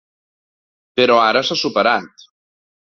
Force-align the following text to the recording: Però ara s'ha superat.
Però 1.01 1.21
ara 1.27 1.47
s'ha 1.51 1.61
superat. 1.67 2.29